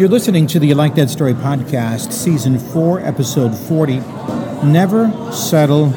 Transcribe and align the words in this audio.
You're 0.00 0.08
listening 0.08 0.46
to 0.46 0.58
the 0.58 0.68
You 0.68 0.74
Like 0.76 0.94
That 0.94 1.10
Story 1.10 1.34
podcast, 1.34 2.10
season 2.10 2.58
4, 2.58 3.00
episode 3.00 3.54
40 3.54 3.98
Never 4.64 5.12
Settle 5.30 5.90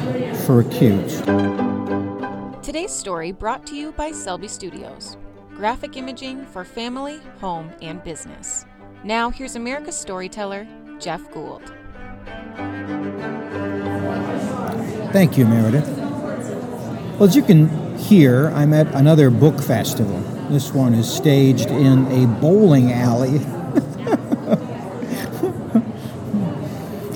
for 0.44 0.62
Cute. 0.64 1.08
Today's 2.62 2.92
story 2.92 3.32
brought 3.32 3.66
to 3.68 3.74
you 3.74 3.92
by 3.92 4.12
Selby 4.12 4.46
Studios 4.48 5.16
graphic 5.54 5.96
imaging 5.96 6.44
for 6.44 6.66
family, 6.66 7.18
home, 7.40 7.72
and 7.80 8.04
business. 8.04 8.66
Now, 9.04 9.30
here's 9.30 9.56
America's 9.56 9.96
storyteller, 9.96 10.68
Jeff 11.00 11.22
Gould. 11.32 11.62
Thank 15.14 15.38
you, 15.38 15.46
Meredith. 15.46 15.88
Well, 15.88 17.24
as 17.24 17.34
you 17.34 17.42
can 17.42 17.96
hear, 17.96 18.48
I'm 18.48 18.74
at 18.74 18.86
another 18.94 19.30
book 19.30 19.62
festival. 19.62 20.18
This 20.50 20.74
one 20.74 20.92
is 20.92 21.10
staged 21.10 21.70
in 21.70 22.06
a 22.08 22.26
bowling 22.38 22.92
alley. 22.92 23.40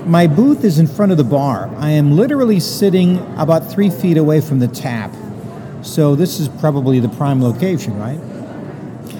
My 0.09 0.27
booth 0.27 0.65
is 0.65 0.79
in 0.79 0.87
front 0.87 1.13
of 1.13 1.19
the 1.19 1.25
bar. 1.25 1.71
I 1.77 1.91
am 1.91 2.17
literally 2.17 2.61
sitting 2.61 3.19
about 3.37 3.71
three 3.71 3.91
feet 3.91 4.17
away 4.17 4.41
from 4.41 4.59
the 4.59 4.67
tap. 4.67 5.15
So 5.83 6.15
this 6.15 6.41
is 6.41 6.49
probably 6.49 6.99
the 6.99 7.11
prime 7.11 7.43
location, 7.43 7.95
right? 7.99 8.19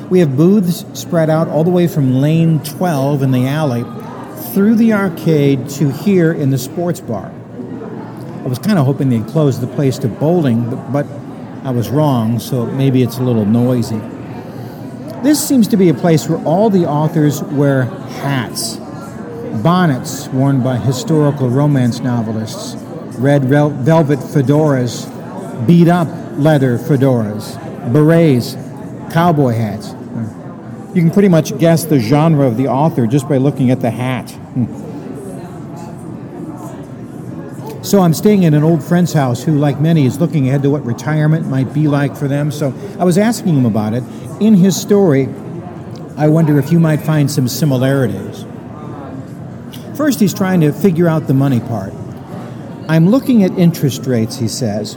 We 0.09 0.21
have 0.21 0.35
booths 0.35 0.87
spread 0.99 1.29
out 1.29 1.47
all 1.47 1.63
the 1.63 1.71
way 1.71 1.89
from 1.89 2.23
lane 2.23 2.61
12 2.61 3.23
in 3.23 3.33
the 3.33 3.47
alley 3.47 3.85
through 4.55 4.77
the 4.77 4.95
arcade 4.95 5.69
to 5.71 5.91
here 5.91 6.33
in 6.33 6.49
the 6.49 6.57
sports 6.57 7.01
bar. 7.01 7.27
I 7.27 8.49
was 8.49 8.59
kind 8.59 8.79
of 8.79 8.87
hoping 8.87 9.11
they'd 9.11 9.27
close 9.27 9.61
the 9.61 9.67
place 9.67 9.99
to 9.99 10.09
bowling, 10.09 10.71
but, 10.91 11.07
I 11.65 11.71
was 11.71 11.91
wrong, 11.91 12.39
so 12.39 12.65
maybe 12.65 13.03
it's 13.03 13.19
a 13.19 13.23
little 13.23 13.45
noisy. 13.45 14.01
This 15.23 15.47
seems 15.47 15.69
to 15.69 15.77
be 15.77 15.91
a 15.91 15.95
place 15.95 16.29
where 16.29 16.43
all 16.47 16.71
the 16.71 16.87
authors 16.87 17.43
wear 17.43 17.83
hats, 17.83 18.79
bonnets 19.63 20.29
worn 20.29 20.63
by 20.63 20.77
historical 20.77 21.49
romance 21.49 22.01
novelists, 22.01 22.77
red 23.19 23.45
velvet 23.45 24.19
fedoras, 24.19 25.07
beat 25.67 25.89
up 25.89 26.09
leather 26.39 26.79
fedoras, 26.79 27.57
berets, 27.93 28.55
cowboy 29.13 29.53
hats. 29.53 29.95
You 30.95 31.03
can 31.03 31.11
pretty 31.11 31.29
much 31.29 31.57
guess 31.59 31.85
the 31.85 31.99
genre 31.99 32.47
of 32.47 32.57
the 32.57 32.69
author 32.69 33.07
just 33.07 33.29
by 33.29 33.37
looking 33.37 33.71
at 33.71 33.81
the 33.81 33.91
hat. 33.91 34.29
So 37.85 38.01
I'm 38.01 38.13
staying 38.13 38.43
in 38.43 38.55
an 38.55 38.63
old 38.63 38.83
friend's 38.85 39.13
house 39.13 39.43
who, 39.43 39.59
like 39.59 39.81
many, 39.81 40.05
is 40.05 40.19
looking 40.21 40.49
ahead 40.49 40.63
to 40.63 40.71
what 40.71 40.85
retirement 40.85 41.47
might 41.47 41.73
be 41.73 41.89
like 41.89 42.17
for 42.17 42.29
them. 42.29 42.51
So 42.51 42.75
I 42.99 43.05
was 43.05 43.17
asking 43.17 43.57
him 43.57 43.65
about 43.65 43.95
it. 43.95 44.03
In 44.41 44.55
his 44.55 44.79
story, 44.79 45.29
I 46.17 46.29
wonder 46.29 46.59
if 46.59 46.71
you 46.71 46.81
might 46.81 47.01
find 47.01 47.31
some 47.31 47.49
similarities. 47.49 48.45
First, 49.99 50.21
he's 50.21 50.33
trying 50.33 50.61
to 50.61 50.73
figure 50.73 51.09
out 51.09 51.27
the 51.27 51.35
money 51.35 51.59
part. 51.59 51.93
I'm 52.89 53.09
looking 53.09 53.43
at 53.43 53.51
interest 53.59 54.07
rates, 54.07 54.37
he 54.37 54.47
says. 54.47 54.95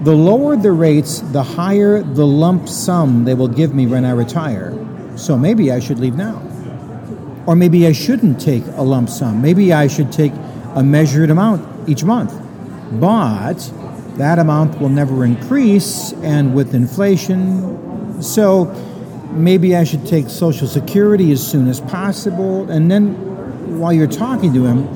The 0.00 0.14
lower 0.14 0.56
the 0.56 0.72
rates, 0.72 1.20
the 1.20 1.42
higher 1.42 2.02
the 2.02 2.26
lump 2.26 2.66
sum 2.66 3.26
they 3.26 3.34
will 3.34 3.46
give 3.46 3.74
me 3.74 3.86
when 3.86 4.06
I 4.06 4.12
retire. 4.12 4.72
So 5.16 5.36
maybe 5.36 5.70
I 5.70 5.80
should 5.80 5.98
leave 5.98 6.14
now. 6.14 6.40
Or 7.46 7.54
maybe 7.54 7.86
I 7.86 7.92
shouldn't 7.92 8.40
take 8.40 8.64
a 8.76 8.82
lump 8.82 9.10
sum. 9.10 9.42
Maybe 9.42 9.70
I 9.74 9.86
should 9.86 10.10
take 10.10 10.32
a 10.74 10.82
measured 10.82 11.28
amount 11.28 11.86
each 11.86 12.02
month. 12.02 12.32
But 12.92 13.58
that 14.16 14.38
amount 14.38 14.80
will 14.80 14.88
never 14.88 15.26
increase, 15.26 16.14
and 16.22 16.54
with 16.54 16.74
inflation, 16.74 18.22
so 18.22 18.64
maybe 19.32 19.76
I 19.76 19.84
should 19.84 20.06
take 20.06 20.30
Social 20.30 20.66
Security 20.66 21.32
as 21.32 21.46
soon 21.46 21.68
as 21.68 21.82
possible. 21.82 22.70
And 22.70 22.90
then 22.90 23.29
while 23.78 23.92
you're 23.92 24.06
talking 24.06 24.52
to 24.54 24.64
him, 24.64 24.88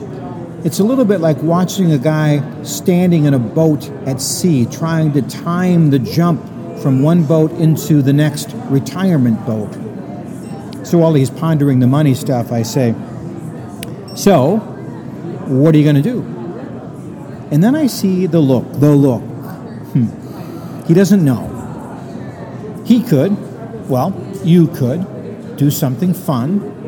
it's 0.64 0.78
a 0.78 0.84
little 0.84 1.04
bit 1.04 1.20
like 1.20 1.36
watching 1.42 1.92
a 1.92 1.98
guy 1.98 2.62
standing 2.62 3.24
in 3.24 3.34
a 3.34 3.38
boat 3.38 3.90
at 4.06 4.20
sea 4.20 4.66
trying 4.66 5.12
to 5.12 5.22
time 5.22 5.90
the 5.90 5.98
jump 5.98 6.42
from 6.80 7.02
one 7.02 7.24
boat 7.24 7.52
into 7.52 8.02
the 8.02 8.12
next 8.12 8.50
retirement 8.70 9.44
boat. 9.46 9.72
So 10.86 10.98
while 10.98 11.14
he's 11.14 11.30
pondering 11.30 11.80
the 11.80 11.86
money 11.86 12.14
stuff, 12.14 12.52
I 12.52 12.62
say, 12.62 12.92
So, 14.16 14.56
what 15.46 15.74
are 15.74 15.78
you 15.78 15.84
going 15.84 15.96
to 15.96 16.02
do? 16.02 16.22
And 17.50 17.62
then 17.62 17.74
I 17.74 17.86
see 17.86 18.26
the 18.26 18.40
look, 18.40 18.70
the 18.80 18.90
look. 18.90 19.22
Hmm. 19.22 20.84
He 20.86 20.94
doesn't 20.94 21.24
know. 21.24 21.50
He 22.84 23.02
could, 23.02 23.36
well, 23.88 24.12
you 24.44 24.68
could, 24.68 25.06
do 25.56 25.70
something 25.70 26.12
fun 26.12 26.83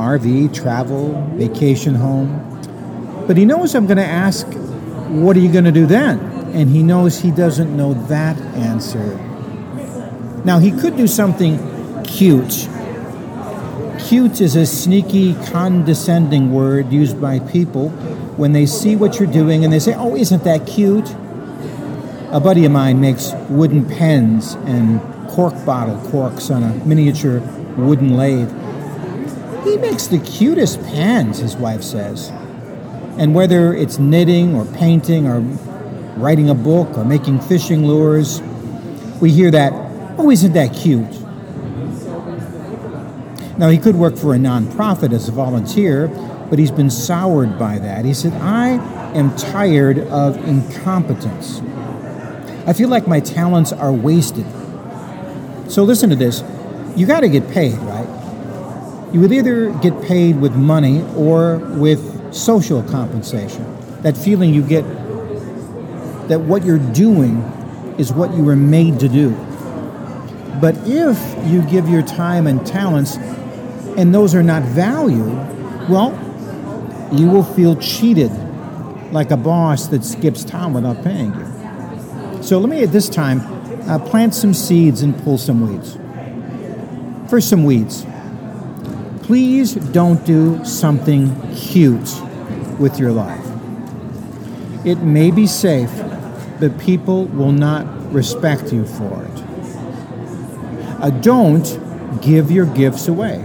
RV, 0.00 0.54
travel, 0.54 1.12
vacation 1.36 1.94
home 1.94 2.50
but 3.30 3.36
he 3.36 3.44
knows 3.44 3.76
I'm 3.76 3.86
going 3.86 3.96
to 3.96 4.04
ask, 4.04 4.44
What 5.08 5.36
are 5.36 5.38
you 5.38 5.52
going 5.52 5.62
to 5.62 5.70
do 5.70 5.86
then? 5.86 6.18
And 6.52 6.68
he 6.68 6.82
knows 6.82 7.20
he 7.20 7.30
doesn't 7.30 7.76
know 7.76 7.94
that 8.08 8.36
answer. 8.56 9.16
Now, 10.44 10.58
he 10.58 10.72
could 10.72 10.96
do 10.96 11.06
something 11.06 12.02
cute. 12.02 12.68
Cute 14.00 14.40
is 14.40 14.56
a 14.56 14.66
sneaky, 14.66 15.34
condescending 15.34 16.52
word 16.52 16.92
used 16.92 17.20
by 17.20 17.38
people 17.38 17.90
when 18.36 18.52
they 18.52 18.66
see 18.66 18.96
what 18.96 19.20
you're 19.20 19.30
doing 19.30 19.62
and 19.62 19.72
they 19.72 19.78
say, 19.78 19.94
Oh, 19.94 20.16
isn't 20.16 20.42
that 20.42 20.66
cute? 20.66 21.08
A 22.32 22.40
buddy 22.42 22.64
of 22.64 22.72
mine 22.72 23.00
makes 23.00 23.30
wooden 23.48 23.86
pens 23.86 24.54
and 24.64 25.00
cork 25.28 25.54
bottle 25.64 26.00
corks 26.10 26.50
on 26.50 26.64
a 26.64 26.74
miniature 26.84 27.38
wooden 27.76 28.16
lathe. 28.16 28.50
He 29.64 29.76
makes 29.76 30.06
the 30.06 30.18
cutest 30.18 30.82
pens, 30.84 31.38
his 31.38 31.56
wife 31.56 31.82
says. 31.82 32.30
And 33.18 33.34
whether 33.34 33.74
it's 33.74 33.98
knitting 33.98 34.54
or 34.54 34.64
painting 34.64 35.26
or 35.26 35.40
writing 36.16 36.48
a 36.48 36.54
book 36.54 36.96
or 36.96 37.04
making 37.04 37.40
fishing 37.40 37.86
lures, 37.86 38.40
we 39.20 39.30
hear 39.30 39.50
that, 39.50 39.72
oh, 40.18 40.30
isn't 40.30 40.54
that 40.54 40.74
cute? 40.74 41.20
Now, 43.58 43.68
he 43.68 43.76
could 43.76 43.96
work 43.96 44.16
for 44.16 44.34
a 44.34 44.38
nonprofit 44.38 45.12
as 45.12 45.28
a 45.28 45.32
volunteer, 45.32 46.08
but 46.48 46.58
he's 46.58 46.70
been 46.70 46.88
soured 46.88 47.58
by 47.58 47.78
that. 47.78 48.06
He 48.06 48.14
said, 48.14 48.32
I 48.34 48.70
am 49.14 49.36
tired 49.36 49.98
of 49.98 50.36
incompetence. 50.48 51.60
I 52.66 52.72
feel 52.72 52.88
like 52.88 53.06
my 53.06 53.20
talents 53.20 53.72
are 53.72 53.92
wasted. 53.92 54.46
So, 55.68 55.84
listen 55.84 56.08
to 56.08 56.16
this 56.16 56.42
you 56.96 57.06
got 57.06 57.20
to 57.20 57.28
get 57.28 57.48
paid, 57.50 57.74
right? 57.74 58.19
You 59.12 59.20
would 59.20 59.32
either 59.32 59.72
get 59.80 60.00
paid 60.02 60.40
with 60.40 60.54
money 60.54 61.02
or 61.16 61.58
with 61.58 62.32
social 62.32 62.82
compensation, 62.84 63.64
that 64.02 64.16
feeling 64.16 64.54
you 64.54 64.62
get 64.62 64.82
that 66.28 66.40
what 66.40 66.64
you're 66.64 66.78
doing 66.78 67.38
is 67.98 68.12
what 68.12 68.32
you 68.34 68.44
were 68.44 68.54
made 68.54 69.00
to 69.00 69.08
do. 69.08 69.30
But 70.60 70.76
if 70.86 71.18
you 71.50 71.62
give 71.62 71.88
your 71.88 72.02
time 72.02 72.46
and 72.46 72.64
talents 72.64 73.16
and 73.96 74.14
those 74.14 74.32
are 74.34 74.44
not 74.44 74.62
valued, 74.62 75.32
well, 75.88 76.12
you 77.12 77.28
will 77.28 77.42
feel 77.42 77.74
cheated 77.76 78.30
like 79.12 79.32
a 79.32 79.36
boss 79.36 79.88
that 79.88 80.04
skips 80.04 80.44
town 80.44 80.72
without 80.72 81.02
paying 81.02 81.34
you. 81.34 82.42
So 82.44 82.60
let 82.60 82.68
me 82.68 82.84
at 82.84 82.92
this 82.92 83.08
time 83.08 83.40
uh, 83.88 83.98
plant 83.98 84.36
some 84.36 84.54
seeds 84.54 85.02
and 85.02 85.20
pull 85.24 85.36
some 85.36 85.68
weeds. 85.68 85.98
First, 87.28 87.48
some 87.48 87.64
weeds 87.64 88.06
please 89.30 89.76
don't 89.92 90.26
do 90.26 90.64
something 90.64 91.30
cute 91.54 92.20
with 92.80 92.98
your 92.98 93.12
life. 93.12 93.46
It 94.84 94.96
may 95.04 95.30
be 95.30 95.46
safe, 95.46 95.92
but 96.58 96.76
people 96.80 97.26
will 97.26 97.52
not 97.52 97.86
respect 98.12 98.72
you 98.72 98.84
for 98.84 99.24
it. 99.24 99.42
Uh, 101.00 101.10
don't 101.20 101.78
give 102.20 102.50
your 102.50 102.66
gifts 102.66 103.06
away. 103.06 103.36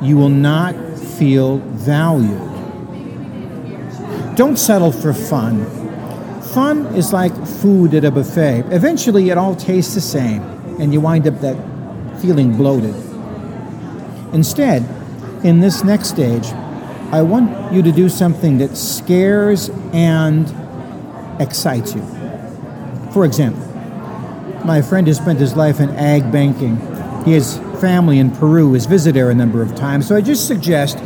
You 0.00 0.16
will 0.16 0.28
not 0.28 0.76
feel 1.18 1.58
valued. 1.58 2.38
Don't 4.36 4.60
settle 4.60 4.92
for 4.92 5.12
fun. 5.12 5.66
Fun 6.54 6.86
is 6.94 7.12
like 7.12 7.34
food 7.60 7.94
at 7.94 8.04
a 8.04 8.12
buffet. 8.12 8.66
Eventually, 8.70 9.30
it 9.30 9.38
all 9.38 9.56
tastes 9.56 9.94
the 9.94 10.00
same, 10.00 10.40
and 10.78 10.92
you 10.92 11.00
wind 11.00 11.26
up 11.26 11.40
that 11.40 11.56
feeling 12.20 12.56
bloated. 12.56 13.07
Instead, 14.32 14.84
in 15.44 15.60
this 15.60 15.84
next 15.84 16.08
stage, 16.08 16.46
I 17.12 17.22
want 17.22 17.72
you 17.72 17.82
to 17.82 17.92
do 17.92 18.08
something 18.08 18.58
that 18.58 18.76
scares 18.76 19.70
and 19.92 20.52
excites 21.40 21.94
you. 21.94 22.02
For 23.12 23.24
example, 23.24 23.64
my 24.64 24.82
friend 24.82 25.06
has 25.06 25.16
spent 25.16 25.38
his 25.38 25.56
life 25.56 25.80
in 25.80 25.90
ag 25.90 26.30
banking. 26.30 26.76
He 27.24 27.32
has 27.32 27.58
family 27.80 28.18
in 28.18 28.30
Peru, 28.30 28.74
has 28.74 28.86
visited 28.86 29.16
there 29.16 29.30
a 29.30 29.34
number 29.34 29.62
of 29.62 29.74
times. 29.74 30.06
So 30.06 30.16
I 30.16 30.20
just 30.20 30.46
suggest 30.46 30.98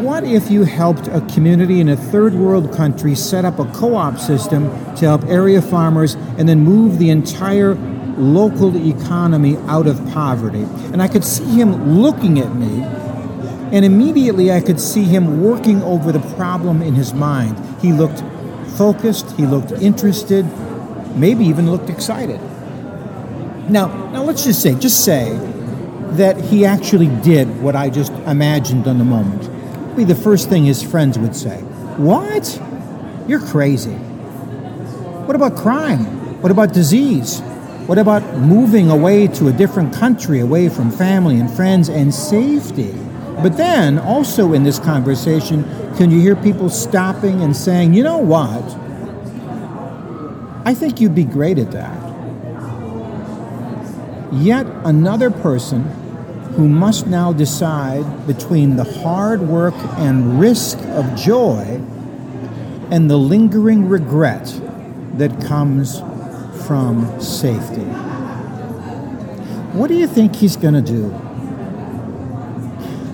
what 0.00 0.24
if 0.24 0.50
you 0.50 0.62
helped 0.62 1.08
a 1.08 1.20
community 1.34 1.80
in 1.80 1.90
a 1.90 1.96
third 1.96 2.34
world 2.34 2.72
country 2.72 3.14
set 3.14 3.44
up 3.44 3.58
a 3.58 3.64
co 3.72 3.94
op 3.94 4.18
system 4.18 4.64
to 4.96 5.04
help 5.06 5.24
area 5.24 5.60
farmers 5.60 6.14
and 6.38 6.48
then 6.48 6.60
move 6.60 6.98
the 6.98 7.10
entire 7.10 7.74
local 8.18 8.76
economy 8.76 9.56
out 9.66 9.86
of 9.86 9.96
poverty? 10.12 10.62
And 10.92 11.02
I 11.02 11.08
could 11.08 11.24
see 11.24 11.44
him 11.44 12.00
looking 12.00 12.38
at 12.38 12.54
me 12.54 12.84
And 13.72 13.84
immediately 13.84 14.52
I 14.52 14.60
could 14.60 14.80
see 14.80 15.02
him 15.02 15.42
working 15.42 15.82
over 15.82 16.12
the 16.12 16.20
problem 16.36 16.80
in 16.80 16.94
his 16.94 17.12
mind. 17.12 17.58
He 17.80 17.92
looked 17.92 18.22
focused, 18.78 19.32
he 19.32 19.46
looked 19.46 19.72
interested, 19.72 20.46
maybe 21.16 21.44
even 21.46 21.68
looked 21.68 21.90
excited. 21.90 22.40
Now, 23.68 23.86
now 24.12 24.22
let's 24.22 24.44
just 24.44 24.62
say, 24.62 24.76
just 24.76 25.04
say 25.04 25.36
that 26.12 26.40
he 26.40 26.64
actually 26.64 27.08
did 27.22 27.48
what 27.62 27.74
I 27.74 27.90
just 27.90 28.12
imagined 28.28 28.86
on 28.86 28.98
the 28.98 29.04
moment. 29.04 29.42
It'd 29.42 29.96
be 29.96 30.04
the 30.04 30.14
first 30.14 30.48
thing 30.48 30.64
his 30.66 30.80
friends 30.80 31.18
would 31.18 31.34
say. 31.34 31.58
What? 31.96 32.60
You're 33.26 33.40
crazy. 33.40 33.94
What 35.24 35.34
about 35.34 35.56
crime? 35.56 36.40
What 36.42 36.52
about 36.52 36.72
disease? 36.72 37.40
What 37.86 37.98
about 37.98 38.38
moving 38.38 38.88
away 38.90 39.26
to 39.26 39.48
a 39.48 39.52
different 39.52 39.92
country, 39.92 40.40
away 40.40 40.70
from 40.70 40.90
family 40.90 41.38
and 41.38 41.50
friends 41.50 41.90
and 41.90 42.14
safety? 42.14 42.94
But 43.42 43.58
then, 43.58 43.98
also 43.98 44.54
in 44.54 44.62
this 44.62 44.78
conversation, 44.78 45.64
can 45.98 46.10
you 46.10 46.18
hear 46.18 46.34
people 46.34 46.70
stopping 46.70 47.42
and 47.42 47.54
saying, 47.54 47.92
you 47.92 48.02
know 48.02 48.16
what? 48.16 48.64
I 50.66 50.72
think 50.72 50.98
you'd 50.98 51.14
be 51.14 51.24
great 51.24 51.58
at 51.58 51.72
that. 51.72 52.00
Yet 54.32 54.66
another 54.86 55.30
person 55.30 55.82
who 56.56 56.66
must 56.68 57.06
now 57.06 57.34
decide 57.34 58.26
between 58.26 58.76
the 58.76 58.84
hard 58.84 59.42
work 59.42 59.74
and 59.98 60.40
risk 60.40 60.78
of 60.78 61.14
joy 61.16 61.82
and 62.90 63.10
the 63.10 63.18
lingering 63.18 63.90
regret 63.90 64.58
that 65.18 65.44
comes 65.44 66.00
from 66.66 67.20
safety. 67.20 67.84
What 69.72 69.88
do 69.88 69.94
you 69.94 70.06
think 70.06 70.36
he's 70.36 70.56
going 70.56 70.74
to 70.74 70.82
do? 70.82 71.08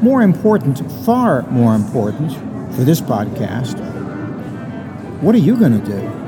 More 0.02 0.23
important, 0.23 0.91
far 1.05 1.43
more 1.50 1.75
important 1.75 2.32
for 2.75 2.82
this 2.85 3.00
podcast, 3.00 3.79
what 5.20 5.35
are 5.35 5.38
you 5.38 5.56
going 5.56 5.79
to 5.81 5.87
do? 5.87 6.19